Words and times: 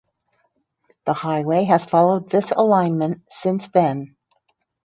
The 1.05 1.13
highway 1.13 1.65
has 1.65 1.85
followed 1.85 2.27
this 2.27 2.49
alignment 2.49 3.21
since 3.29 3.67
then. 3.69 4.15